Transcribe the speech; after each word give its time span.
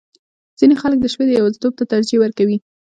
•ځینې 0.59 0.75
خلک 0.81 0.97
د 1.01 1.05
شپې 1.13 1.25
یواځیتوب 1.37 1.73
ته 1.79 1.83
ترجیح 1.91 2.19
ورکوي. 2.21 2.57